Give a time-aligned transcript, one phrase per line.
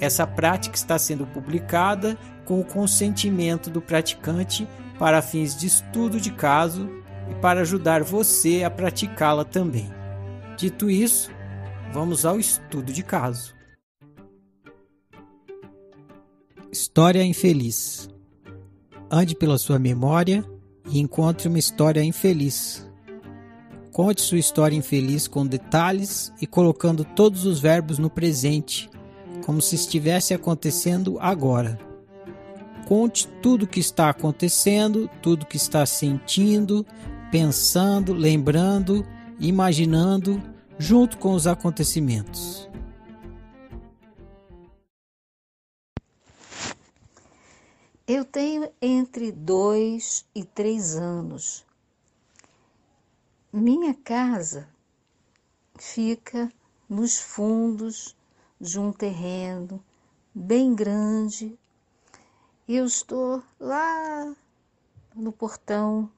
[0.00, 4.66] Essa prática está sendo publicada com o consentimento do praticante
[4.98, 6.90] para fins de estudo de caso
[7.30, 9.88] e para ajudar você a praticá-la também.
[10.56, 11.30] Dito isso,
[11.92, 13.54] vamos ao estudo de caso.
[16.72, 18.08] História infeliz.
[19.10, 20.44] Ande pela sua memória
[20.90, 22.88] e encontre uma história infeliz.
[23.92, 28.89] Conte sua história infeliz com detalhes e colocando todos os verbos no presente,
[29.50, 31.76] como se estivesse acontecendo agora.
[32.86, 36.86] Conte tudo o que está acontecendo, tudo que está sentindo,
[37.32, 39.04] pensando, lembrando,
[39.40, 40.40] imaginando,
[40.78, 42.70] junto com os acontecimentos.
[48.06, 51.66] Eu tenho entre dois e três anos.
[53.52, 54.68] Minha casa
[55.76, 56.52] fica
[56.88, 58.14] nos fundos
[58.60, 59.82] de um terreno
[60.34, 61.58] bem grande.
[62.68, 64.34] Eu estou lá
[65.14, 66.10] no portão,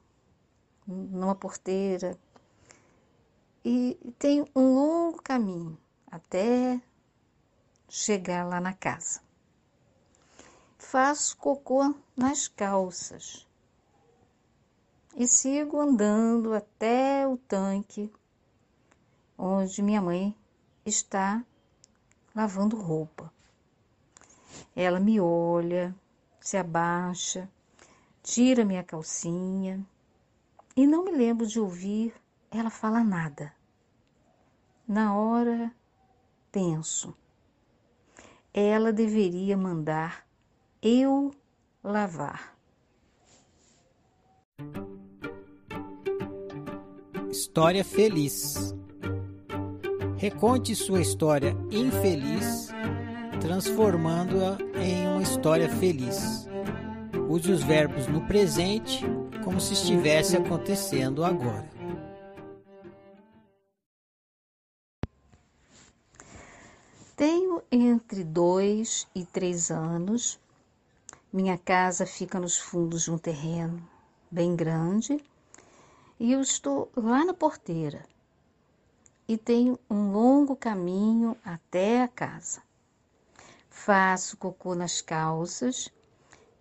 [0.85, 2.17] numa porteira,
[3.63, 5.77] e tenho um longo caminho
[6.11, 6.81] até
[7.89, 9.21] chegar lá na casa
[10.93, 13.47] faço cocô nas calças
[15.15, 18.13] e sigo andando até o tanque
[19.35, 20.37] onde minha mãe
[20.85, 21.43] está
[22.35, 23.31] lavando roupa.
[24.75, 25.95] Ela me olha,
[26.39, 27.49] se abaixa,
[28.21, 29.85] tira minha calcinha
[30.75, 32.13] e não me lembro de ouvir
[32.49, 33.53] ela falar nada.
[34.87, 35.71] Na hora,
[36.51, 37.15] penso,
[38.53, 40.27] ela deveria mandar
[40.81, 41.33] eu
[41.83, 42.57] lavar.
[47.31, 48.75] História feliz.
[50.23, 52.69] Reconte sua história infeliz,
[53.41, 56.47] transformando-a em uma história feliz.
[57.27, 59.03] Use os verbos no presente
[59.43, 61.69] como se estivesse acontecendo agora.
[67.17, 70.39] Tenho entre dois e três anos
[71.33, 73.85] minha casa fica nos fundos de um terreno
[74.31, 75.21] bem grande
[76.17, 78.12] e eu estou lá na porteira
[79.27, 82.61] e tenho um longo caminho até a casa.
[83.69, 85.89] Faço cocô nas calças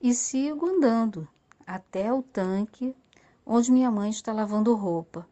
[0.00, 1.28] e sigo andando
[1.66, 2.96] até o tanque
[3.44, 5.26] onde minha mãe está lavando roupa.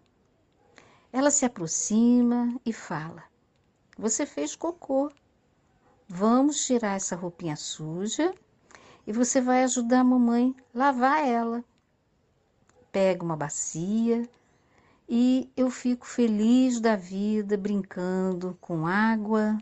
[1.13, 3.25] Ela se aproxima e fala:
[3.99, 5.11] Você fez cocô.
[6.09, 8.35] Vamos tirar essa roupinha suja
[9.07, 11.65] e você vai ajudar a mamãe a lavar ela.
[12.91, 14.29] Pega uma bacia
[15.13, 19.59] e eu fico feliz da vida brincando com água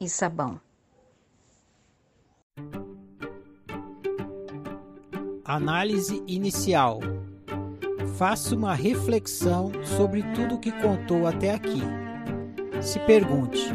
[0.00, 0.60] e sabão.
[5.44, 6.98] Análise inicial.
[8.16, 11.80] Faça uma reflexão sobre tudo o que contou até aqui.
[12.82, 13.68] Se pergunte: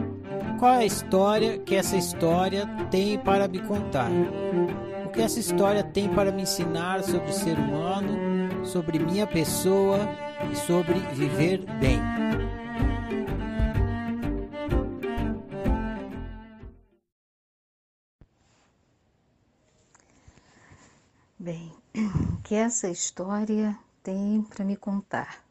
[0.60, 4.12] qual é a história que essa história tem para me contar?
[5.06, 10.56] O que essa história tem para me ensinar sobre ser humano, sobre minha pessoa e
[10.56, 12.00] sobre viver bem?
[21.38, 21.72] Bem,
[22.44, 25.44] que essa história tem para me contar?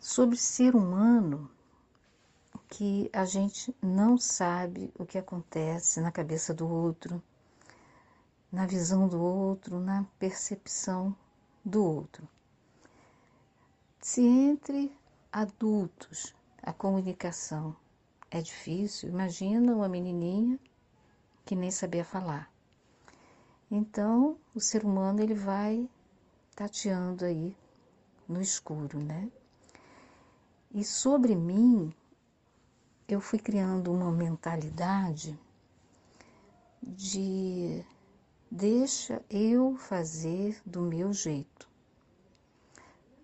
[0.00, 1.50] Sobre ser humano
[2.68, 7.22] que a gente não sabe o que acontece na cabeça do outro,
[8.50, 11.14] na visão do outro, na percepção
[11.64, 12.28] do outro.
[14.00, 14.96] Se entre
[15.32, 17.76] adultos a comunicação
[18.30, 20.58] é difícil, imagina uma menininha
[21.44, 22.50] que nem sabia falar.
[23.70, 25.88] Então, o ser humano ele vai
[26.54, 27.56] tateando aí
[28.28, 29.30] no escuro, né?
[30.72, 31.92] E sobre mim,
[33.08, 35.38] eu fui criando uma mentalidade
[36.82, 37.84] de
[38.50, 41.68] deixa eu fazer do meu jeito.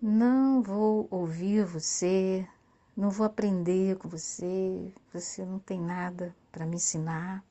[0.07, 2.47] Não vou ouvir você,
[2.95, 7.43] não vou aprender com você, você não tem nada para me ensinar.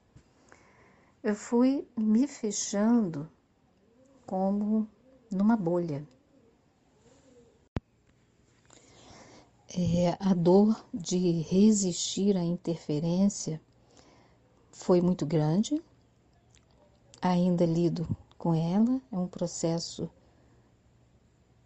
[1.21, 3.29] Eu fui me fechando
[4.25, 4.89] como
[5.29, 6.07] numa bolha.
[9.77, 13.61] É, a dor de resistir à interferência
[14.71, 15.83] foi muito grande.
[17.21, 18.07] Ainda lido
[18.39, 20.09] com ela, é um processo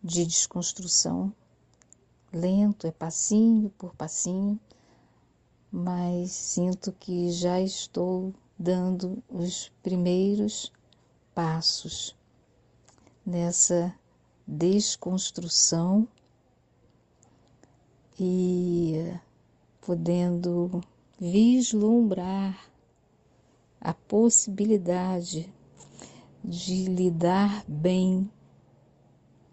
[0.02, 1.32] de desconstrução.
[2.32, 4.58] Lento, é passinho por passinho,
[5.70, 10.72] mas sinto que já estou dando os primeiros
[11.34, 12.16] passos
[13.24, 13.94] nessa
[14.46, 16.08] desconstrução
[18.18, 19.14] e
[19.80, 20.80] podendo
[21.20, 22.58] vislumbrar
[23.80, 25.52] a possibilidade
[26.42, 28.30] de lidar bem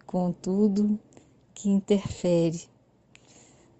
[0.06, 0.98] com tudo
[1.54, 2.62] que interfere.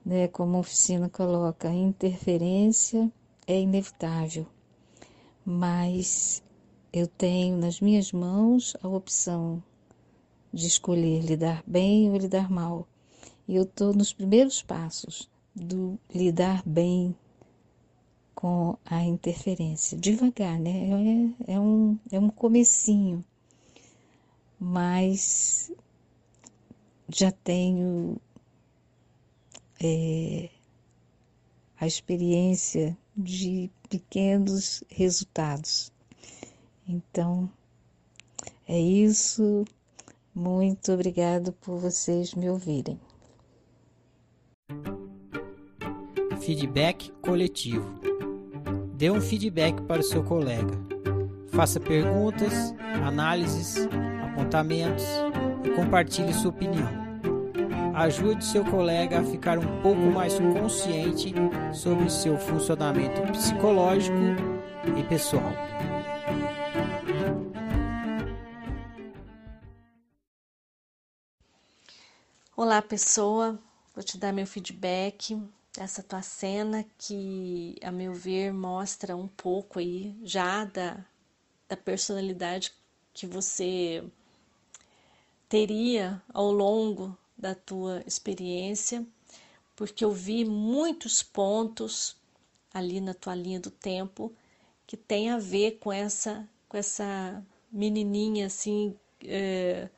[0.05, 0.29] Né?
[0.29, 3.11] Como a oficina coloca, interferência
[3.47, 4.47] é inevitável,
[5.45, 6.43] mas
[6.93, 9.63] eu tenho nas minhas mãos a opção
[10.53, 12.87] de escolher lidar bem ou lidar mal.
[13.47, 17.15] E eu estou nos primeiros passos do lidar bem
[18.35, 19.97] com a interferência.
[19.97, 21.35] Devagar, né?
[21.47, 23.25] É, é, um, é um comecinho.
[24.59, 25.73] Mas
[27.09, 28.17] já tenho
[29.83, 30.49] é,
[31.79, 35.93] a experiência de pequenos resultados.
[36.89, 37.51] Então,
[38.69, 39.65] é isso.
[40.35, 43.01] Muito obrigado por vocês me ouvirem.
[46.41, 47.99] Feedback coletivo.
[48.95, 50.73] Dê um feedback para o seu colega.
[51.49, 53.77] Faça perguntas, análises,
[54.23, 55.05] apontamentos
[55.75, 57.07] compartilhe sua opinião.
[57.95, 61.33] Ajude seu colega a ficar um pouco mais consciente
[61.73, 64.17] sobre seu funcionamento psicológico
[64.99, 65.51] e pessoal.
[72.55, 73.59] Olá, pessoa.
[73.95, 75.39] Vou te dar meu feedback
[75.77, 81.05] dessa tua cena que, a meu ver, mostra um pouco aí já da,
[81.69, 82.73] da personalidade
[83.13, 84.05] que você
[85.49, 89.07] teria ao longo da tua experiência,
[89.75, 92.17] porque eu vi muitos pontos
[92.73, 94.33] ali na tua linha do tempo
[94.87, 99.89] que tem a ver com essa com essa menininha assim é,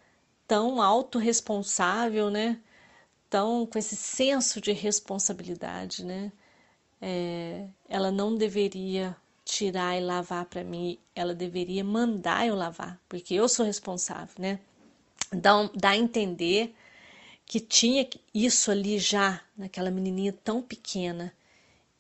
[0.47, 2.61] tão autorresponsável, né?
[3.31, 6.33] Tão com esse senso de responsabilidade, né?
[7.01, 13.35] É, ela não deveria tirar e lavar para mim, ela deveria mandar eu lavar, porque
[13.35, 14.61] eu sou responsável, né?
[15.33, 16.75] Dá, dá a entender
[17.45, 21.35] que tinha isso ali já, naquela menininha tão pequena.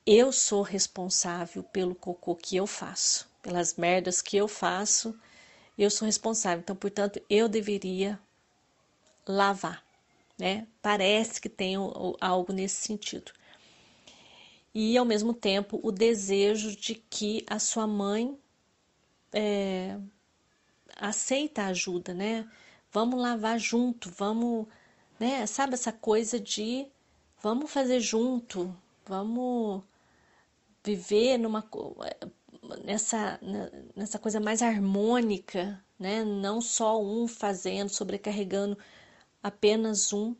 [0.06, 5.18] Eu sou responsável pelo cocô que eu faço, pelas merdas que eu faço,
[5.76, 6.60] eu sou responsável.
[6.60, 8.18] Então, portanto, eu deveria
[9.26, 9.84] lavar,
[10.38, 10.66] né?
[10.82, 11.76] Parece que tem
[12.20, 13.32] algo nesse sentido.
[14.74, 18.38] E ao mesmo tempo o desejo de que a sua mãe
[19.32, 19.98] é,
[20.96, 22.48] aceita a ajuda, né?
[22.92, 24.66] Vamos lavar junto, vamos,
[25.20, 25.46] né?
[25.46, 26.86] Sabe essa coisa de
[27.42, 28.74] vamos fazer junto,
[29.06, 29.82] vamos
[30.82, 31.64] viver numa
[32.84, 33.38] nessa
[33.94, 36.24] nessa coisa mais harmônica, né?
[36.24, 38.76] Não só um fazendo, sobrecarregando
[39.42, 40.34] apenas um,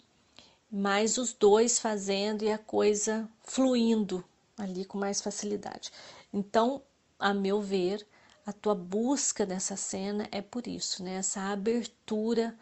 [0.71, 4.25] mas os dois fazendo e a coisa fluindo
[4.57, 5.91] ali com mais facilidade.
[6.33, 6.83] Então,
[7.19, 8.07] a meu ver,
[8.49, 11.17] a tua busca nessa cena é por isso, né?
[11.17, 12.57] Essa abertura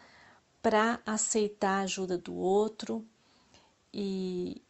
[0.63, 3.07] para aceitar a ajuda do outro
[3.95, 4.61] e,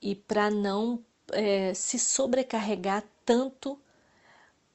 [0.00, 3.78] e para não é, se sobrecarregar tanto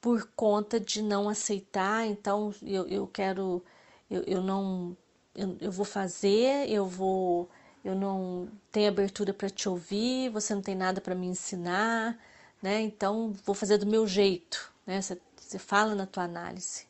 [0.02, 2.08] por conta de não aceitar.
[2.08, 3.64] Então, eu, eu quero,
[4.10, 4.98] eu, eu não
[5.36, 7.50] eu, eu vou fazer, eu vou,
[7.86, 12.18] eu não tenho abertura para te ouvir, você não tem nada para me ensinar,
[12.62, 12.82] né?
[12.82, 15.02] Então vou fazer do meu jeito, né?
[15.02, 16.86] Você, você fala na tua análise,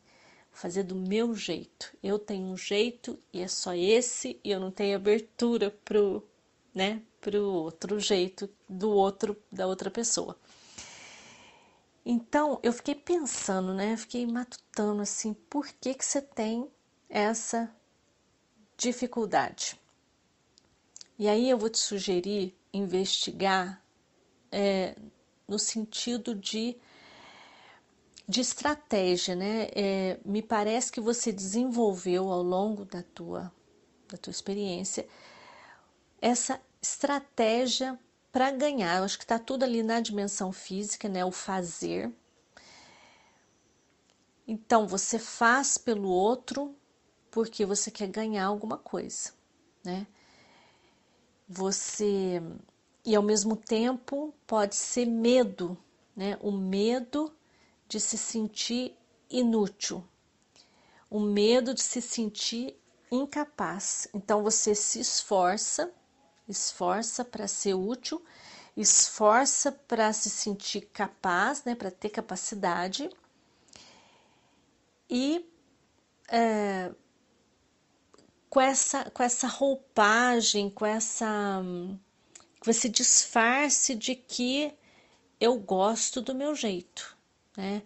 [0.51, 1.95] vou fazer do meu jeito.
[2.01, 6.27] Eu tenho um jeito e é só esse e eu não tenho abertura pro,
[6.73, 7.01] né?
[7.19, 10.37] Pro outro jeito do outro da outra pessoa.
[12.05, 13.95] Então eu fiquei pensando, né?
[13.95, 16.67] Fiquei matutando assim, por que que você tem
[17.09, 17.73] essa
[18.75, 19.79] dificuldade?
[21.19, 23.83] E aí eu vou te sugerir investigar
[24.51, 24.95] é,
[25.47, 26.75] no sentido de
[28.31, 29.67] de estratégia, né?
[29.75, 33.51] É, me parece que você desenvolveu ao longo da tua,
[34.07, 35.05] da tua experiência
[36.21, 37.99] essa estratégia
[38.31, 38.97] para ganhar.
[38.99, 41.25] Eu acho que está tudo ali na dimensão física, né?
[41.25, 42.09] O fazer.
[44.47, 46.73] Então você faz pelo outro
[47.29, 49.31] porque você quer ganhar alguma coisa,
[49.83, 50.07] né?
[51.49, 52.41] Você
[53.03, 55.77] e ao mesmo tempo pode ser medo,
[56.15, 56.37] né?
[56.39, 57.33] O medo
[57.91, 58.97] de se sentir
[59.29, 60.01] inútil,
[61.09, 62.79] o medo de se sentir
[63.11, 64.07] incapaz.
[64.13, 65.91] Então você se esforça,
[66.47, 68.23] esforça para ser útil,
[68.77, 73.09] esforça para se sentir capaz, né, para ter capacidade
[75.09, 75.45] e
[76.29, 76.93] é,
[78.49, 81.61] com essa com essa roupagem, com essa
[82.61, 84.73] com esse disfarce de que
[85.41, 87.10] eu gosto do meu jeito,
[87.57, 87.83] né?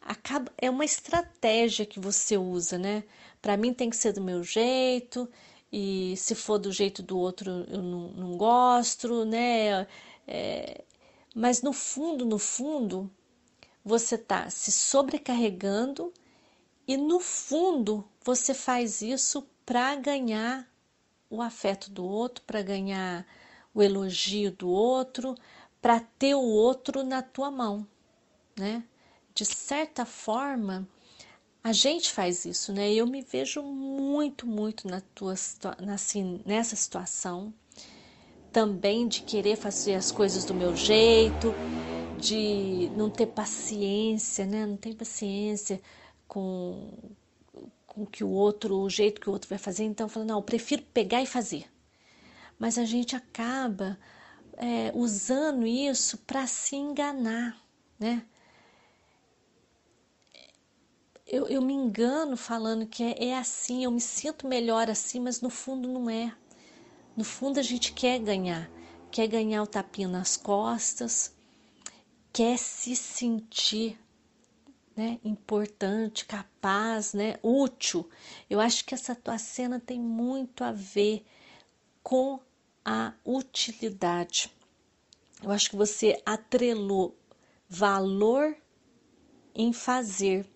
[0.00, 3.04] Acaba, é uma estratégia que você usa, né?
[3.40, 5.28] Para mim tem que ser do meu jeito,
[5.72, 9.86] e se for do jeito do outro eu não, não gosto, né?
[10.26, 10.84] É,
[11.34, 13.10] mas no fundo, no fundo,
[13.84, 16.12] você está se sobrecarregando
[16.86, 20.68] e no fundo você faz isso para ganhar
[21.30, 23.26] o afeto do outro, para ganhar
[23.74, 25.34] o elogio do outro,
[25.80, 27.86] para ter o outro na tua mão,
[28.56, 28.84] né?
[29.34, 30.88] De certa forma,
[31.62, 32.92] a gente faz isso, né?
[32.92, 35.34] Eu me vejo muito, muito na tua,
[35.92, 37.52] assim, nessa situação
[38.52, 41.54] também de querer fazer as coisas do meu jeito,
[42.18, 44.66] de não ter paciência, né?
[44.66, 45.80] Não tem paciência
[46.28, 46.92] com
[47.92, 49.84] com que o outro, o jeito que o outro vai fazer.
[49.84, 51.66] Então, falando, não, eu prefiro pegar e fazer.
[52.58, 53.98] Mas a gente acaba
[54.56, 57.54] é, usando isso para se enganar,
[57.98, 58.22] né?
[61.32, 65.40] Eu, eu me engano falando que é, é assim, eu me sinto melhor assim, mas
[65.40, 66.36] no fundo não é.
[67.16, 68.70] No fundo a gente quer ganhar,
[69.10, 71.34] quer ganhar o tapinha nas costas,
[72.30, 73.98] quer se sentir
[74.94, 78.06] né, importante, capaz, né, útil.
[78.50, 81.24] Eu acho que essa tua cena tem muito a ver
[82.02, 82.40] com
[82.84, 84.52] a utilidade.
[85.42, 87.16] Eu acho que você atrelou
[87.70, 88.54] valor
[89.54, 90.46] em fazer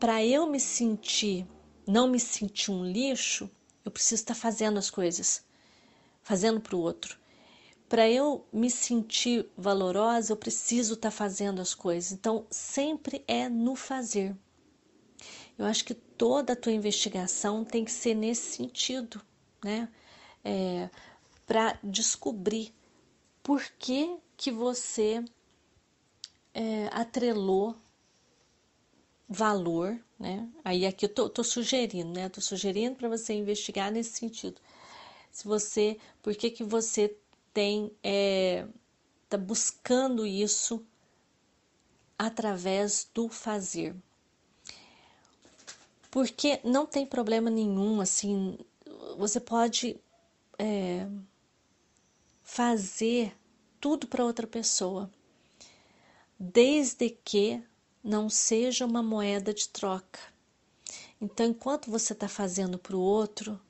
[0.00, 1.46] para eu me sentir,
[1.86, 3.50] não me sentir um lixo,
[3.84, 5.44] eu preciso estar tá fazendo as coisas,
[6.22, 7.18] fazendo para o outro.
[7.86, 12.12] Para eu me sentir valorosa, eu preciso estar tá fazendo as coisas.
[12.12, 14.34] Então, sempre é no fazer.
[15.58, 19.20] Eu acho que toda a tua investigação tem que ser nesse sentido,
[19.62, 19.86] né?
[20.42, 20.88] É,
[21.46, 22.72] para descobrir
[23.42, 25.22] por que que você
[26.54, 27.76] é, atrelou
[29.30, 30.48] valor, né?
[30.64, 32.28] Aí aqui eu tô, tô sugerindo, né?
[32.28, 34.60] Tô sugerindo para você investigar nesse sentido.
[35.30, 37.16] Se você, por que que você
[37.54, 38.66] tem, é,
[39.28, 40.84] tá buscando isso
[42.18, 43.94] através do fazer?
[46.10, 48.58] Porque não tem problema nenhum, assim,
[49.16, 49.96] você pode
[50.58, 51.06] é,
[52.42, 53.32] fazer
[53.80, 55.08] tudo para outra pessoa,
[56.36, 57.62] desde que
[58.02, 60.20] não seja uma moeda de troca.
[61.20, 63.60] Então, enquanto você está fazendo para o outro,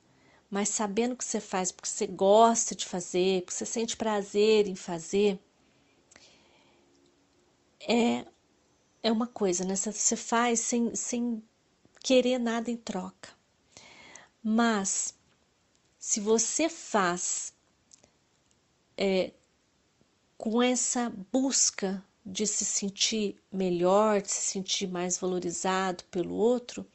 [0.51, 4.77] mas sabendo que você faz porque você gosta de fazer, porque você sente prazer em
[4.77, 5.39] fazer,
[7.81, 8.25] é,
[9.03, 9.75] é uma coisa, né?
[9.77, 11.43] Você faz sem, sem
[12.01, 13.31] querer nada em troca.
[14.43, 15.15] Mas,
[15.99, 17.53] se você faz
[18.97, 19.33] é,
[20.37, 26.87] com essa busca de se sentir melhor, de se sentir mais valorizado pelo outro,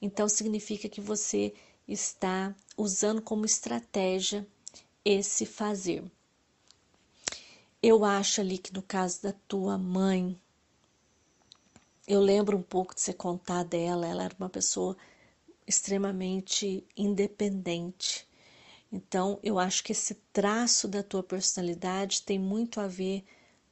[0.00, 1.52] então significa que você
[1.86, 4.46] está usando como estratégia
[5.04, 6.04] esse fazer.
[7.82, 10.38] Eu acho ali que no caso da tua mãe,
[12.06, 14.96] eu lembro um pouco de você contar dela, ela era uma pessoa
[15.66, 18.28] extremamente independente.
[18.92, 23.24] Então, eu acho que esse traço da tua personalidade tem muito a ver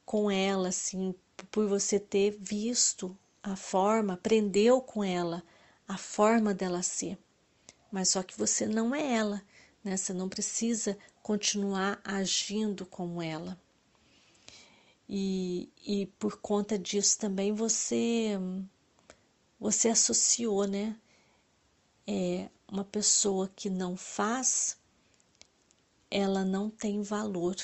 [0.08, 1.14] com ela, assim,
[1.50, 5.44] por você ter visto a forma, aprendeu com ela
[5.86, 7.18] a forma dela ser.
[7.92, 9.42] Mas só que você não é ela,
[9.84, 9.98] né?
[9.98, 13.60] Você não precisa continuar agindo como ela.
[15.06, 18.38] e, e por conta disso também você
[19.60, 20.96] você associou, né?
[22.06, 24.78] É, uma pessoa que não faz,
[26.10, 27.56] ela não tem valor.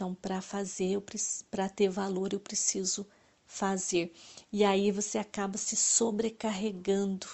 [0.00, 0.98] Então, para fazer,
[1.50, 3.06] para ter valor, eu preciso
[3.44, 4.10] fazer.
[4.50, 7.26] E aí você acaba se sobrecarregando,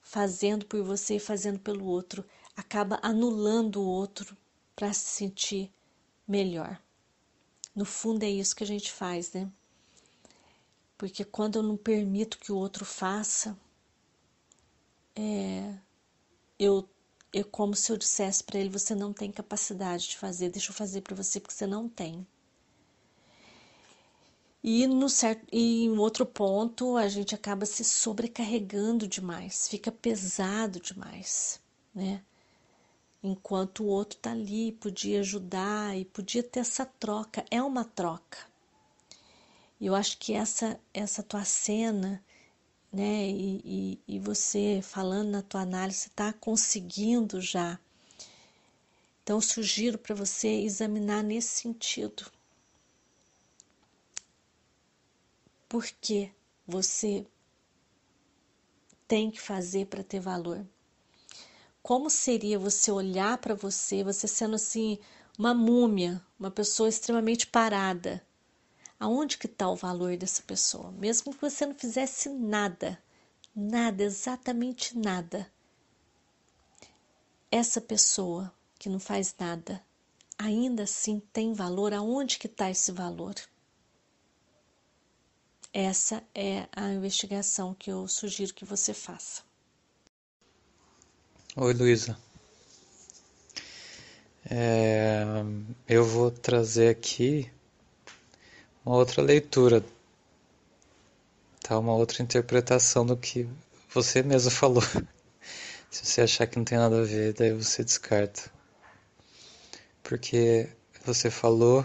[0.00, 2.24] fazendo por você e fazendo pelo outro,
[2.56, 4.36] acaba anulando o outro
[4.76, 5.68] para se sentir
[6.28, 6.80] melhor.
[7.74, 9.50] No fundo é isso que a gente faz, né?
[10.96, 13.58] Porque quando eu não permito que o outro faça,
[15.16, 15.74] é,
[16.56, 16.88] eu
[17.32, 20.74] é como se eu dissesse para ele: você não tem capacidade de fazer, deixa eu
[20.74, 22.26] fazer para você porque você não tem.
[24.62, 30.80] E, no certo, e em outro ponto, a gente acaba se sobrecarregando demais, fica pesado
[30.80, 31.60] demais,
[31.94, 32.22] né?
[33.22, 38.38] Enquanto o outro tá ali, podia ajudar e podia ter essa troca, é uma troca.
[39.80, 42.22] E eu acho que essa essa tua cena,
[42.92, 43.60] né, e,
[44.08, 47.78] e, e você falando na tua análise, está conseguindo já.
[49.22, 52.30] Então, sugiro para você examinar nesse sentido.
[55.68, 56.30] Por que
[56.66, 57.26] você
[59.08, 60.64] tem que fazer para ter valor?
[61.82, 64.98] Como seria você olhar para você, você sendo assim
[65.38, 68.24] uma múmia, uma pessoa extremamente parada,
[68.98, 70.90] Aonde que está o valor dessa pessoa?
[70.92, 72.98] Mesmo que você não fizesse nada,
[73.54, 75.50] nada, exatamente nada.
[77.50, 79.82] Essa pessoa que não faz nada,
[80.38, 81.92] ainda assim tem valor.
[81.92, 83.34] Aonde que está esse valor?
[85.72, 89.42] Essa é a investigação que eu sugiro que você faça.
[91.54, 92.18] Oi, Luísa.
[94.48, 95.22] É,
[95.88, 97.50] eu vou trazer aqui
[98.86, 99.84] uma outra leitura,
[101.60, 101.76] tá?
[101.76, 103.48] Uma outra interpretação do que
[103.92, 104.82] você mesmo falou.
[105.90, 108.48] Se você achar que não tem nada a ver, daí você descarta.
[110.04, 110.68] Porque
[111.04, 111.84] você falou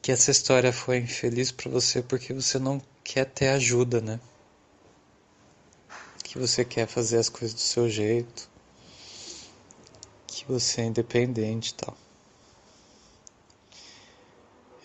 [0.00, 4.20] que essa história foi infeliz para você porque você não quer ter ajuda, né?
[6.22, 8.48] Que você quer fazer as coisas do seu jeito,
[10.28, 12.05] que você é independente e tal.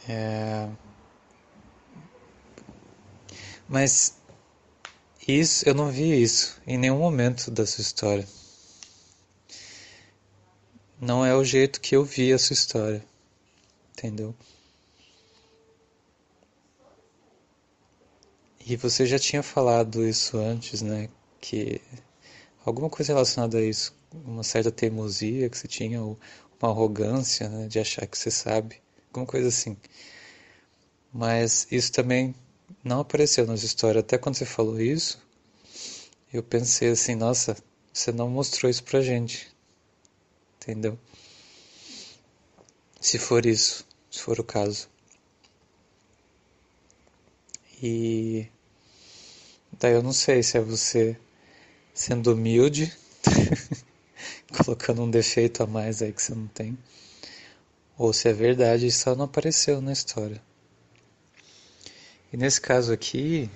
[0.08, 0.70] É...
[3.68, 4.16] Mas
[5.28, 8.28] isso, eu não vi isso em nenhum momento da sua história.
[11.00, 13.04] Não é o jeito que eu vi a sua história.
[13.94, 14.36] Entendeu?
[18.66, 21.10] E você já tinha falado isso antes, né?
[21.40, 21.82] Que
[22.66, 26.20] alguma coisa relacionada a isso, uma certa teimosia que você tinha, ou
[26.62, 27.68] uma arrogância, né?
[27.68, 29.78] De achar que você sabe alguma coisa assim.
[31.13, 32.34] Mas isso também
[32.84, 34.04] não apareceu nas histórias.
[34.04, 35.21] Até quando você falou isso,
[36.34, 37.56] eu pensei assim, nossa,
[37.93, 39.52] você não mostrou isso pra gente.
[40.58, 40.97] Entendeu?
[43.00, 44.88] Se for isso, se for o caso.
[47.84, 48.47] E
[49.74, 51.17] daí eu não sei se é você
[51.93, 52.95] sendo humilde,
[54.63, 56.78] colocando um defeito a mais aí que você não tem
[58.02, 60.42] ou se é verdade e só não apareceu na história.
[62.34, 63.48] E nesse caso aqui,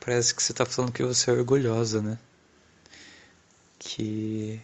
[0.00, 2.18] parece que você está falando que você é orgulhosa, né?
[3.78, 4.58] Que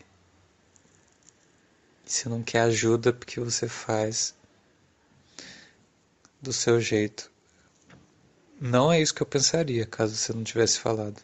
[2.03, 4.35] você não quer ajuda porque você faz
[6.41, 7.31] do seu jeito.
[8.59, 11.21] Não é isso que eu pensaria caso você não tivesse falado.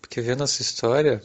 [0.00, 1.22] Porque vendo essa história,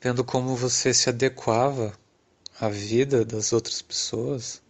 [0.00, 1.92] vendo como você se adequava
[2.58, 4.62] à vida das outras pessoas,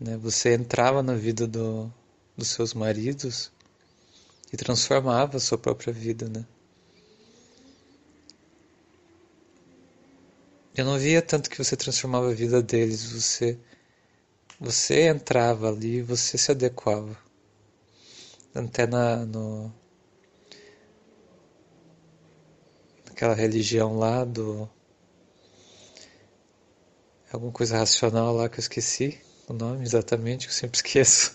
[0.00, 0.16] né?
[0.18, 1.92] Você entrava na vida do,
[2.36, 3.52] dos seus maridos
[4.52, 6.44] e transformava a sua própria vida, né?
[10.76, 13.58] Eu não via tanto que você transformava a vida deles, você
[14.58, 17.16] você entrava ali, você se adequava.
[18.54, 19.72] Até na no
[23.16, 24.68] aquela religião lá do.
[27.32, 31.34] Alguma coisa racional lá que eu esqueci o nome exatamente, que eu sempre esqueço.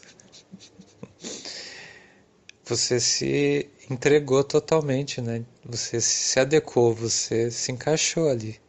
[2.65, 5.43] Você se entregou totalmente, né?
[5.65, 8.61] Você se adequou, você se encaixou ali.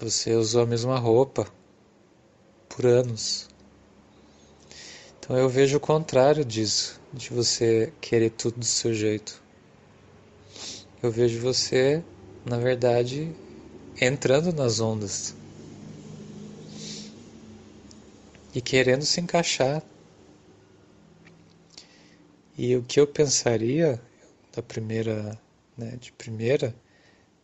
[0.00, 1.46] Você usou a mesma roupa
[2.68, 3.48] por anos.
[5.18, 9.43] Então eu vejo o contrário disso, de você querer tudo do seu jeito
[11.06, 12.02] eu vejo você
[12.44, 13.34] na verdade,
[14.00, 15.34] entrando nas ondas
[18.54, 19.82] e querendo se encaixar.
[22.56, 24.00] E o que eu pensaria
[24.54, 25.40] da primeira,
[25.76, 26.74] né, de primeira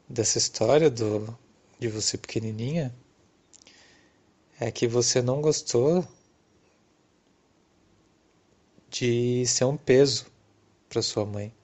[0.09, 1.37] dessa história do
[1.79, 2.94] de você pequenininha
[4.61, 6.07] é que você não gostou
[8.90, 10.27] de ser um peso
[10.90, 11.60] para sua mãe.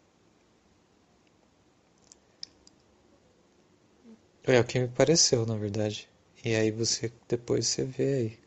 [4.47, 6.09] É o que me pareceu, na verdade.
[6.45, 8.39] E aí você depois você vê aí.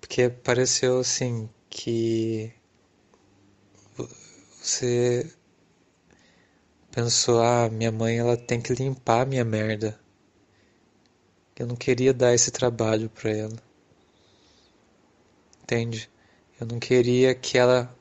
[0.00, 2.52] Porque pareceu assim que
[4.60, 5.32] você
[6.90, 9.98] pensou, ah, minha mãe ela tem que limpar minha merda.
[11.56, 13.62] Eu não queria dar esse trabalho para ela.
[15.62, 16.10] Entende?
[16.60, 17.96] Eu não queria que ela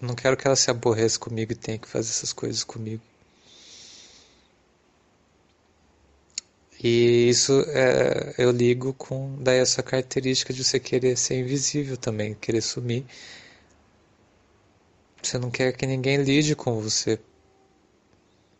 [0.00, 3.02] não quero que ela se aborreça comigo e tenha que fazer essas coisas comigo.
[6.82, 12.34] E isso é, eu ligo com daí essa característica de você querer ser invisível também,
[12.34, 13.04] querer sumir.
[15.20, 17.18] Você não quer que ninguém lide com você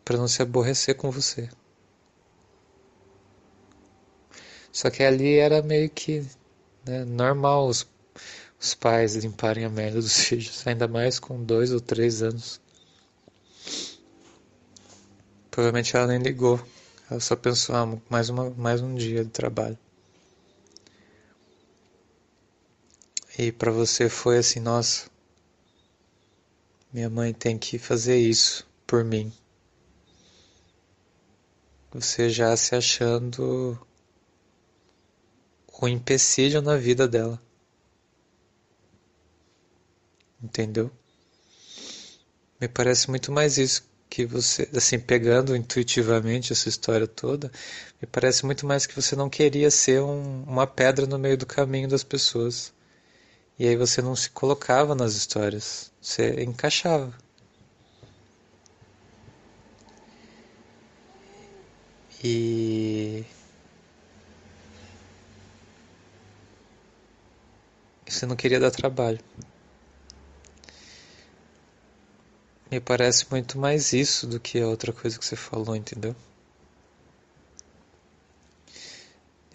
[0.03, 1.49] para não se aborrecer com você.
[4.71, 6.25] Só que ali era meio que
[6.85, 7.87] né, normal os,
[8.59, 12.59] os pais limparem a merda dos filhos, ainda mais com dois ou três anos.
[15.49, 16.59] Provavelmente ela nem ligou.
[17.17, 19.77] Só pensou, ah, mais, uma, mais um dia de trabalho.
[23.37, 25.09] E para você foi assim, nossa,
[26.93, 29.33] minha mãe tem que fazer isso por mim.
[31.91, 33.79] Você já se achando
[35.81, 37.41] o empecilho na vida dela.
[40.43, 40.91] Entendeu?
[42.61, 47.51] Me parece muito mais isso que você, assim, pegando intuitivamente essa história toda,
[48.01, 51.45] me parece muito mais que você não queria ser um, uma pedra no meio do
[51.45, 52.73] caminho das pessoas.
[53.59, 57.13] E aí você não se colocava nas histórias, você encaixava.
[62.23, 63.25] E
[68.07, 69.19] você não queria dar trabalho.
[72.71, 76.15] Me parece muito mais isso do que a outra coisa que você falou, entendeu?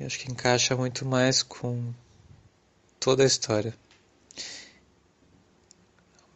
[0.01, 1.95] Eu acho que encaixa muito mais com
[2.99, 3.73] toda a história.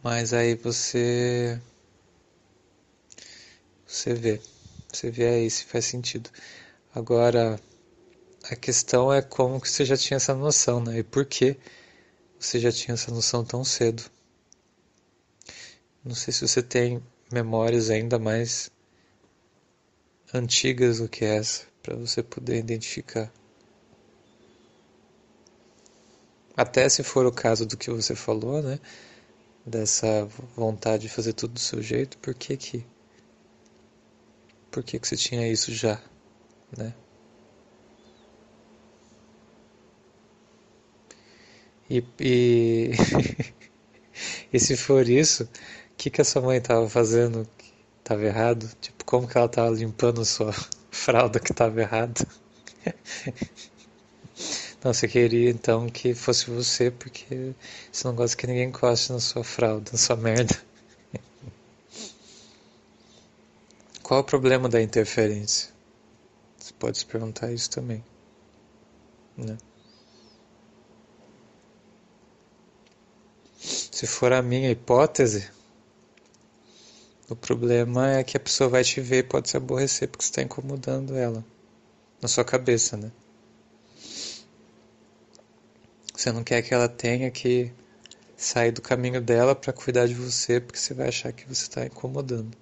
[0.02, 1.60] Mas aí você
[3.84, 4.40] você vê,
[4.92, 6.30] você vê aí se faz sentido.
[6.94, 7.60] Agora
[8.44, 10.98] a questão é como que você já tinha essa noção, né?
[10.98, 11.56] E por que
[12.38, 14.04] você já tinha essa noção tão cedo?
[16.08, 18.70] Não sei se você tem memórias ainda mais
[20.32, 23.30] antigas do que essa para você poder identificar.
[26.56, 28.80] Até se for o caso do que você falou, né?
[29.66, 30.24] Dessa
[30.56, 32.86] vontade de fazer tudo do seu jeito, por que que
[34.70, 36.00] por que que você tinha isso já,
[36.74, 36.94] né?
[41.90, 42.92] E, e,
[44.50, 45.46] e se for isso,
[45.98, 48.70] que, que a sua mãe estava fazendo que estava errado?
[48.80, 50.54] Tipo, como que ela estava limpando sua
[50.90, 52.24] fralda que estava errada?
[54.82, 57.52] Não, você queria então que fosse você, porque
[57.90, 60.56] você não gosta que ninguém encoste na sua fralda, na sua merda.
[64.04, 65.70] Qual o problema da interferência?
[66.56, 68.04] Você pode se perguntar isso também.
[69.36, 69.58] Né?
[73.58, 75.50] Se for a minha hipótese,
[77.28, 80.30] o problema é que a pessoa vai te ver e pode se aborrecer porque você
[80.30, 81.44] está incomodando ela
[82.20, 83.12] na sua cabeça, né?
[86.14, 87.70] Você não quer que ela tenha que
[88.36, 91.86] sair do caminho dela para cuidar de você porque você vai achar que você está
[91.86, 92.56] incomodando.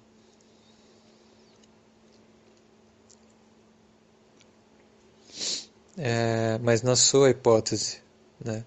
[5.97, 8.01] É, mas na sua hipótese,
[8.43, 8.63] né?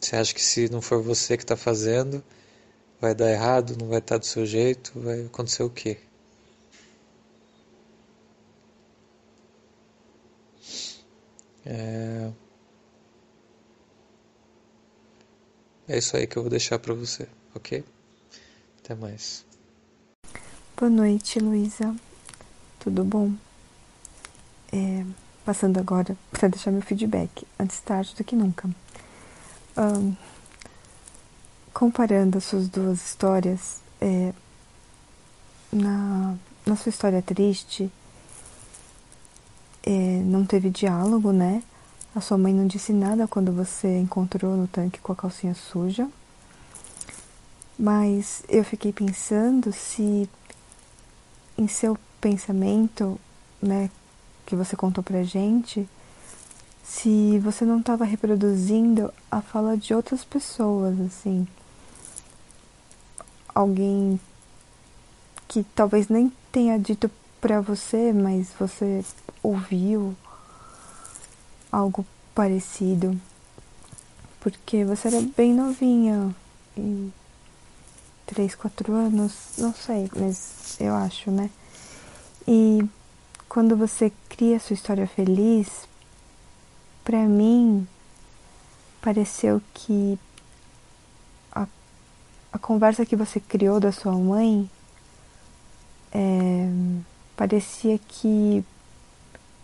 [0.00, 2.22] Você acha que se não for você que está fazendo,
[3.00, 5.98] vai dar errado, não vai estar do seu jeito, vai acontecer o quê?
[11.64, 12.30] É...
[15.86, 17.84] é isso aí que eu vou deixar para você, ok?
[18.82, 19.44] Até mais.
[20.76, 21.94] Boa noite, Luísa.
[22.78, 23.32] Tudo bom?
[24.72, 25.04] É,
[25.44, 28.68] passando agora para deixar meu feedback, antes tarde do que nunca.
[29.76, 30.14] Um,
[31.78, 34.34] comparando as suas duas histórias, é,
[35.72, 36.34] na,
[36.66, 37.88] na sua história triste,
[39.84, 41.62] é, não teve diálogo, né?
[42.16, 46.08] A sua mãe não disse nada quando você encontrou no tanque com a calcinha suja.
[47.78, 50.28] Mas eu fiquei pensando se
[51.56, 53.20] em seu pensamento,
[53.62, 53.88] né,
[54.44, 55.88] que você contou pra gente,
[56.82, 61.46] se você não estava reproduzindo a fala de outras pessoas, assim.
[63.58, 64.20] Alguém
[65.48, 69.04] que talvez nem tenha dito pra você, mas você
[69.42, 70.14] ouviu
[71.72, 73.20] algo parecido.
[74.38, 76.32] Porque você era bem novinha.
[76.76, 77.10] E
[78.26, 81.50] três, quatro anos, não sei, mas eu acho, né?
[82.46, 82.88] E
[83.48, 85.88] quando você cria sua história feliz,
[87.02, 87.88] para mim
[89.02, 90.16] pareceu que
[92.52, 94.68] a conversa que você criou da sua mãe
[96.12, 96.68] é,
[97.36, 98.64] parecia que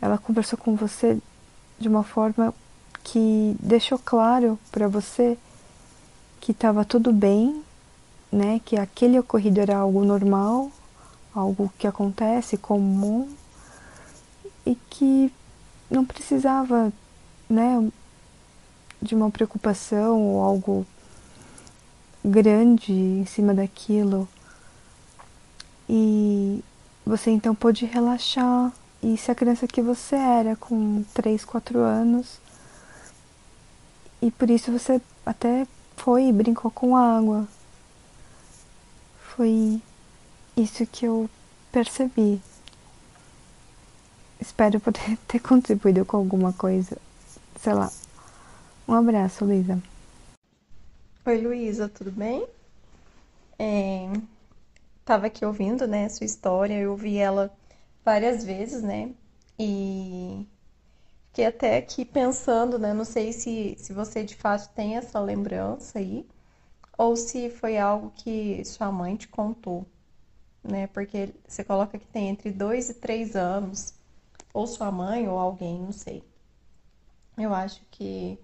[0.01, 1.19] ela conversou com você
[1.79, 2.55] de uma forma
[3.03, 5.39] que deixou claro para você
[6.41, 7.63] que estava tudo bem,
[8.31, 8.61] né?
[8.65, 10.71] Que aquele ocorrido era algo normal,
[11.35, 13.29] algo que acontece comum
[14.67, 15.33] e que
[15.91, 16.93] não precisava
[17.49, 17.91] né,
[19.01, 20.87] de uma preocupação ou algo
[22.25, 24.29] grande em cima daquilo.
[25.89, 26.63] E
[27.05, 32.41] você então pôde relaxar e ser a criança que você era com 3, 4 anos.
[34.23, 37.47] E por isso você até foi e brincou com água.
[39.37, 39.81] Foi
[40.57, 41.29] isso que eu
[41.71, 42.41] percebi.
[44.41, 46.97] Espero poder ter contribuído com alguma coisa
[47.65, 47.91] sei lá.
[48.87, 49.83] Um abraço, Luísa.
[51.27, 52.47] Oi, Luísa, tudo bem?
[53.59, 54.09] É,
[55.05, 57.53] tava aqui ouvindo, né, sua história, eu ouvi ela
[58.05, 59.13] várias vezes, né,
[59.59, 60.47] e
[61.29, 65.99] fiquei até aqui pensando, né, não sei se, se você de fato tem essa lembrança
[65.99, 66.27] aí,
[66.99, 69.87] ou se foi algo que sua mãe te contou,
[70.65, 73.95] né, porque você coloca que tem entre dois e três anos,
[74.55, 76.25] ou sua mãe ou alguém, não sei.
[77.37, 78.39] Eu acho que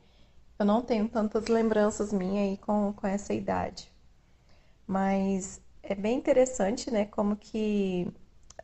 [0.61, 3.91] eu não tenho tantas lembranças minhas aí com, com essa idade.
[4.87, 7.07] Mas é bem interessante, né?
[7.07, 8.07] Como que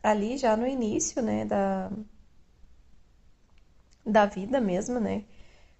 [0.03, 1.91] ali já no início, né, da,
[4.05, 5.25] da vida mesmo, né?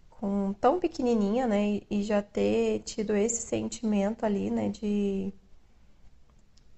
[0.10, 1.82] Com tão pequenininha, né?
[1.90, 4.70] E já ter tido esse sentimento ali, né?
[4.70, 5.32] De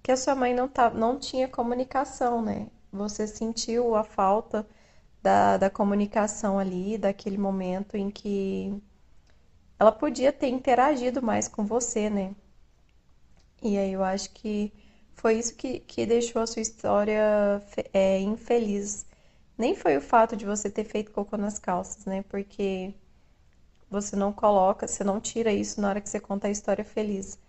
[0.03, 2.67] que a sua mãe não, tá, não tinha comunicação, né?
[2.91, 4.67] Você sentiu a falta
[5.21, 8.81] da, da comunicação ali, daquele momento em que
[9.79, 12.35] ela podia ter interagido mais com você, né?
[13.61, 14.73] E aí eu acho que
[15.13, 17.61] foi isso que, que deixou a sua história
[17.93, 19.05] é, infeliz.
[19.57, 22.23] Nem foi o fato de você ter feito cocô nas calças, né?
[22.29, 22.93] Porque
[23.89, 27.39] você não coloca, você não tira isso na hora que você conta a história feliz.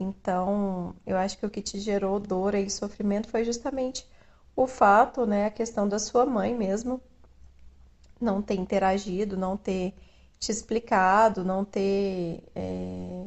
[0.00, 4.06] Então, eu acho que o que te gerou dor e sofrimento foi justamente
[4.54, 7.00] o fato, né, a questão da sua mãe mesmo
[8.20, 9.94] não ter interagido, não ter
[10.38, 13.26] te explicado, não ter é,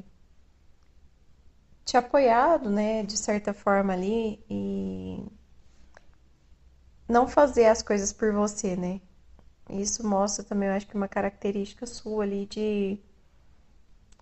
[1.85, 5.25] te apoiado, né, de certa forma ali e
[7.07, 9.01] não fazer as coisas por você, né?
[9.69, 12.99] Isso mostra também, eu acho que uma característica sua ali de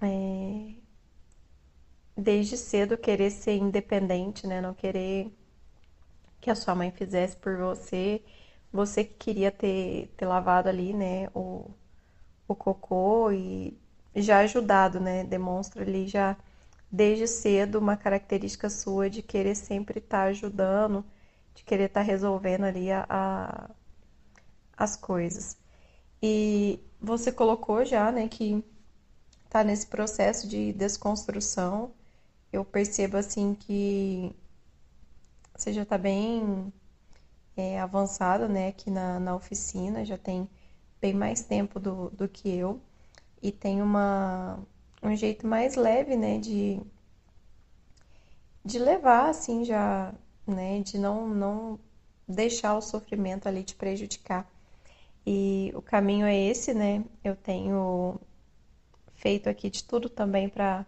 [0.01, 0.73] é,
[2.15, 4.61] desde cedo querer ser independente, né?
[4.61, 5.31] Não querer
[6.41, 8.23] que a sua mãe fizesse por você.
[8.71, 11.71] Você que queria ter, ter lavado ali, né, o,
[12.47, 13.77] o cocô e
[14.15, 15.23] já ajudado, né?
[15.23, 16.35] Demonstra ali já
[16.91, 21.05] desde cedo uma característica sua de querer sempre estar tá ajudando,
[21.53, 23.69] de querer estar tá resolvendo ali a, a,
[24.77, 25.57] as coisas.
[26.21, 28.63] E você colocou já, né, que
[29.49, 31.91] tá nesse processo de desconstrução.
[32.51, 34.35] Eu percebo assim que
[35.55, 36.73] você já está bem
[37.55, 40.49] é, avançado, né, aqui na, na oficina, já tem
[41.01, 42.81] bem mais tempo do, do que eu
[43.41, 44.59] e tem uma,
[45.01, 46.79] um jeito mais leve, né, de,
[48.65, 50.13] de levar, assim, já,
[50.45, 51.79] né, de não, não
[52.27, 54.49] deixar o sofrimento ali te prejudicar.
[55.25, 58.19] E o caminho é esse, né, eu tenho
[59.15, 60.85] feito aqui de tudo também para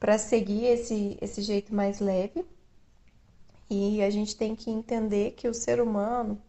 [0.00, 2.42] para seguir esse, esse jeito mais leve,
[3.68, 6.40] e a gente tem que entender que o ser humano,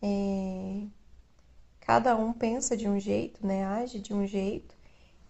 [0.00, 0.82] é...
[1.86, 3.64] cada um pensa de um jeito, né?
[3.64, 4.74] Age de um jeito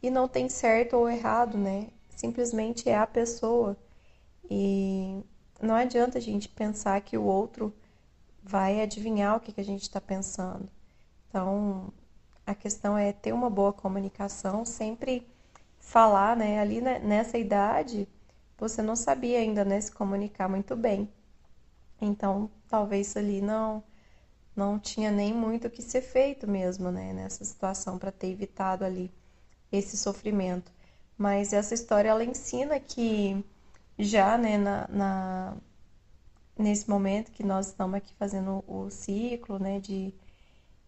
[0.03, 1.89] e não tem certo ou errado, né?
[2.15, 3.77] Simplesmente é a pessoa.
[4.51, 5.23] E
[5.61, 7.75] não adianta a gente pensar que o outro
[8.43, 10.69] vai adivinhar o que, que a gente está pensando.
[11.29, 11.93] Então,
[12.47, 15.27] a questão é ter uma boa comunicação, sempre
[15.79, 16.61] falar, né?
[16.61, 18.09] Ali nessa idade,
[18.59, 21.09] você não sabia ainda né, se comunicar muito bem.
[22.01, 23.83] Então, talvez ali não
[24.55, 28.85] não tinha nem muito o que ser feito mesmo, né, nessa situação para ter evitado
[28.85, 29.11] ali
[29.71, 30.73] esse sofrimento.
[31.17, 33.45] Mas essa história ela ensina que
[33.99, 35.57] já, né, na, na
[36.59, 40.15] nesse momento que nós estamos aqui fazendo o ciclo, né, de,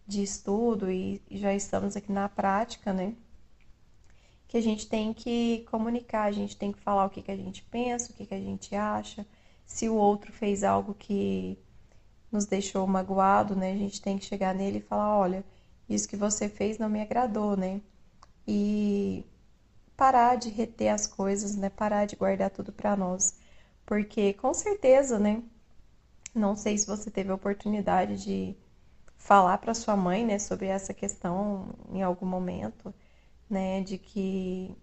[0.07, 3.15] de estudo e já estamos aqui na prática, né,
[4.47, 7.35] que a gente tem que comunicar, a gente tem que falar o que, que a
[7.35, 9.25] gente pensa, o que, que a gente acha,
[9.65, 11.57] se o outro fez algo que
[12.35, 15.43] nos deixou magoado, né, a gente tem que chegar nele e falar, olha,
[15.89, 17.81] isso que você fez não me agradou, né,
[18.47, 19.25] e
[19.97, 23.35] parar de reter as coisas, né, parar de guardar tudo para nós,
[23.85, 25.41] porque com certeza, né,
[26.33, 28.55] não sei se você teve a oportunidade de
[29.17, 32.93] falar para sua mãe, né, sobre essa questão em algum momento,
[33.49, 34.75] né, de que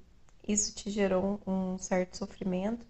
[0.48, 2.86] isso te gerou um certo sofrimento,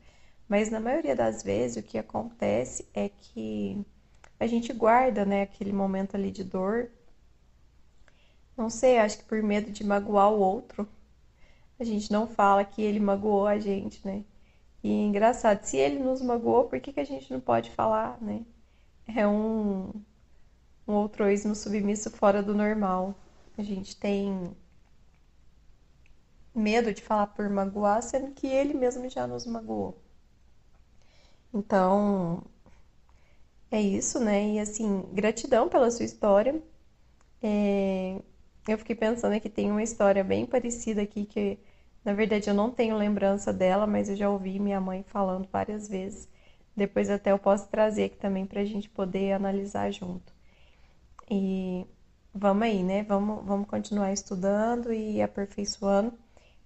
[0.48, 3.84] mas na maioria das vezes o que acontece é que
[4.42, 6.90] a gente guarda, né, aquele momento ali de dor.
[8.56, 10.88] Não sei, acho que por medo de magoar o outro,
[11.78, 14.24] a gente não fala que ele magoou a gente, né?
[14.82, 18.44] E engraçado, se ele nos magoou, por que, que a gente não pode falar, né?
[19.06, 19.92] É um,
[20.88, 23.14] um altruísmo submisso fora do normal.
[23.56, 24.56] A gente tem
[26.54, 29.96] medo de falar por magoar, sendo que ele mesmo já nos magoou.
[31.54, 32.42] Então,
[33.72, 34.50] é isso, né?
[34.54, 36.62] E assim, gratidão pela sua história.
[37.42, 38.20] É...
[38.68, 41.58] Eu fiquei pensando que tem uma história bem parecida aqui que
[42.04, 45.88] na verdade, eu não tenho lembrança dela, mas eu já ouvi minha mãe falando várias
[45.88, 46.28] vezes.
[46.76, 50.32] Depois até eu posso trazer aqui também para a gente poder analisar junto.
[51.30, 51.86] E
[52.34, 53.04] vamos aí, né?
[53.04, 56.12] Vamos, vamos continuar estudando e aperfeiçoando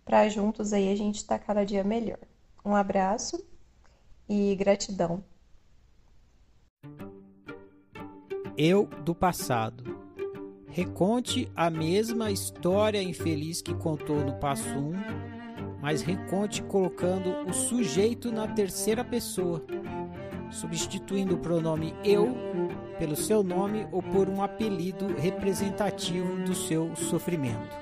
[0.05, 2.19] para juntos aí a gente estar tá cada dia melhor.
[2.65, 3.45] Um abraço
[4.29, 5.23] e gratidão.
[8.59, 9.85] Eu do passado.
[10.69, 14.93] Reconte a mesma história infeliz que contou no passo 1,
[15.83, 19.63] mas reconte colocando o sujeito na terceira pessoa,
[20.51, 22.35] substituindo o pronome eu
[22.99, 27.77] pelo seu nome ou por um apelido representativo do seu sofrimento.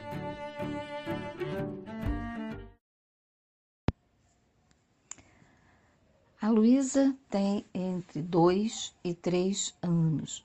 [6.41, 10.45] A Luísa tem entre dois e três anos.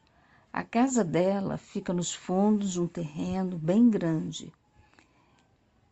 [0.52, 4.52] A casa dela fica nos fundos de um terreno bem grande.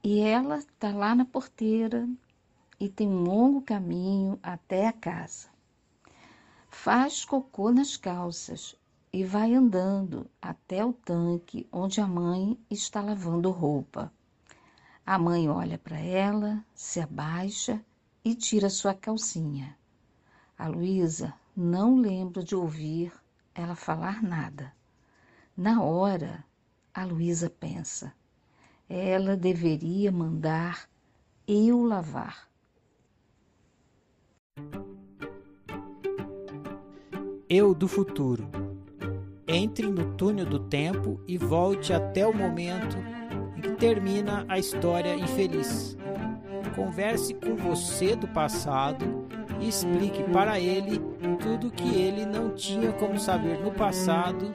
[0.04, 2.10] E ela está lá na porteira
[2.80, 5.48] e tem um longo caminho até a casa.
[6.70, 8.76] Faz cocô nas calças
[9.14, 14.12] e vai andando até o tanque onde a mãe está lavando roupa.
[15.06, 17.80] A mãe olha para ela, se abaixa
[18.26, 19.78] e tira sua calcinha.
[20.58, 23.14] A Luísa não lembra de ouvir
[23.58, 24.72] ela falar nada.
[25.56, 26.46] Na hora,
[26.94, 28.14] a Luísa pensa:
[28.88, 30.88] ela deveria mandar
[31.48, 32.48] eu lavar.
[37.50, 38.48] Eu do futuro.
[39.48, 42.98] Entre no túnel do tempo e volte até o momento
[43.56, 45.98] em que termina a história infeliz.
[46.76, 49.26] Converse com você do passado
[49.60, 51.00] e explique para ele
[51.42, 54.54] tudo que ele não tinha como saber no passado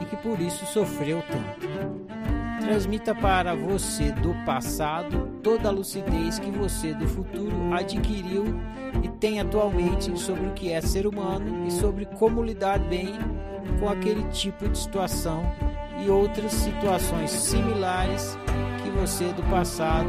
[0.00, 2.64] e que por isso sofreu tanto.
[2.64, 8.44] Transmita para você do passado toda a lucidez que você do futuro adquiriu
[9.02, 13.12] e tem atualmente sobre o que é ser humano e sobre como lidar bem
[13.78, 15.44] com aquele tipo de situação
[16.02, 18.38] e outras situações similares
[18.82, 20.08] que você do passado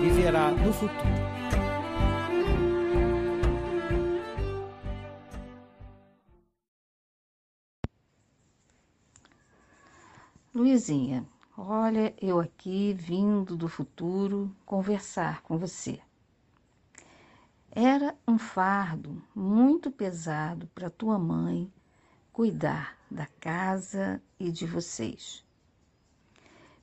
[0.00, 1.17] viverá no futuro.
[10.68, 15.98] Luizinha, olha eu aqui vindo do futuro conversar com você.
[17.70, 21.72] Era um fardo muito pesado para tua mãe
[22.30, 25.42] cuidar da casa e de vocês.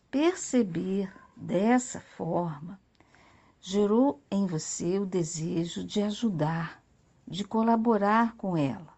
[0.10, 2.80] Perceber dessa forma
[3.62, 6.84] gerou em você o desejo de ajudar,
[7.28, 8.95] de colaborar com ela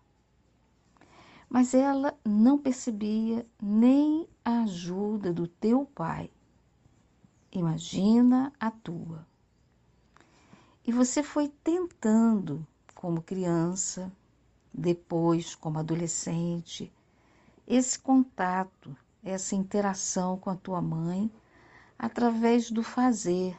[1.50, 6.30] mas ela não percebia nem a ajuda do teu pai.
[7.52, 9.26] Imagina a tua.
[10.86, 14.12] E você foi tentando, como criança,
[14.74, 16.92] depois como adolescente,
[17.66, 21.32] esse contato, essa interação com a tua mãe
[21.98, 23.58] através do fazer,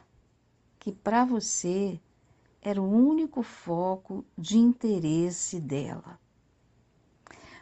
[0.79, 1.99] que para você
[2.61, 6.19] era o único foco de interesse dela.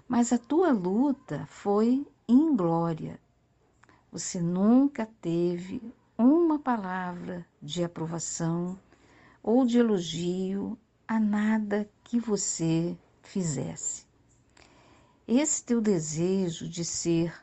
[0.08, 3.20] Mas a tua luta foi inglória.
[4.10, 5.82] Você nunca teve
[6.18, 8.80] uma palavra de aprovação
[9.44, 14.06] ou de elogio a nada que você fizesse.
[15.28, 17.34] Esse teu desejo de ser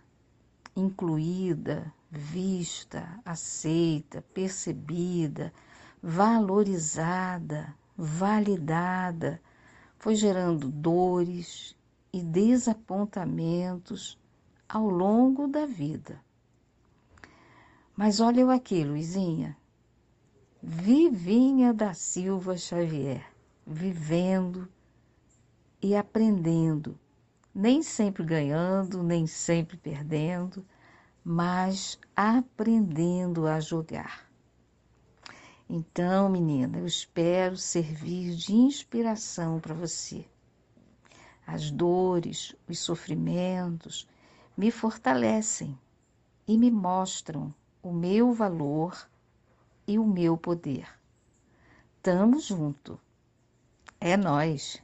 [0.74, 5.52] incluída, vista, aceita, percebida,
[6.02, 9.38] valorizada, validada,
[9.98, 11.76] foi gerando dores
[12.14, 14.16] e desapontamentos
[14.68, 16.22] ao longo da vida.
[17.96, 19.56] Mas olha eu aqui, Luizinha.
[20.62, 23.28] Vivinha da Silva Xavier,
[23.66, 24.68] vivendo
[25.82, 26.96] e aprendendo,
[27.52, 30.64] nem sempre ganhando, nem sempre perdendo,
[31.24, 34.30] mas aprendendo a jogar.
[35.68, 40.24] Então, menina, eu espero servir de inspiração para você.
[41.46, 44.08] As dores, os sofrimentos
[44.56, 45.78] me fortalecem
[46.46, 49.08] e me mostram o meu valor
[49.86, 50.88] e o meu poder.
[52.02, 52.98] Tamo junto.
[54.00, 54.83] É nós.